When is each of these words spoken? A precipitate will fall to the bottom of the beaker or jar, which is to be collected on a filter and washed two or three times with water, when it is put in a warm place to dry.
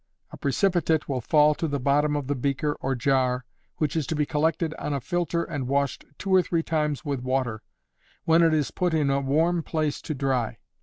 A 0.31 0.35
precipitate 0.37 1.07
will 1.07 1.21
fall 1.21 1.53
to 1.53 1.67
the 1.67 1.79
bottom 1.79 2.15
of 2.15 2.25
the 2.25 2.33
beaker 2.33 2.73
or 2.81 2.95
jar, 2.95 3.45
which 3.77 3.95
is 3.95 4.07
to 4.07 4.15
be 4.15 4.25
collected 4.25 4.73
on 4.79 4.95
a 4.95 4.99
filter 4.99 5.43
and 5.43 5.67
washed 5.67 6.05
two 6.17 6.33
or 6.33 6.41
three 6.41 6.63
times 6.63 7.05
with 7.05 7.19
water, 7.19 7.61
when 8.25 8.41
it 8.41 8.51
is 8.51 8.71
put 8.71 8.95
in 8.95 9.11
a 9.11 9.21
warm 9.21 9.61
place 9.61 10.01
to 10.01 10.15
dry. 10.15 10.57